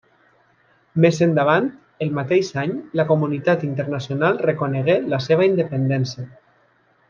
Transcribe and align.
Més 1.03 1.19
endavant, 1.25 1.67
el 2.05 2.15
mateix 2.21 2.49
any, 2.63 2.73
la 3.01 3.07
comunitat 3.13 3.69
internacional 3.69 4.43
reconegué 4.49 4.97
la 5.15 5.21
seva 5.29 5.49
independència. 5.55 6.31